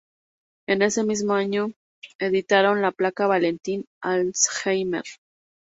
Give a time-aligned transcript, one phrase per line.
[0.67, 1.69] En ese mismo año,
[2.17, 5.03] editaron la placa "Valentín Alzheimer".